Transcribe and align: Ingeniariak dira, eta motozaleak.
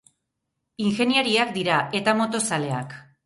Ingeniariak 0.85 1.53
dira, 1.59 1.77
eta 2.01 2.17
motozaleak. 2.23 2.97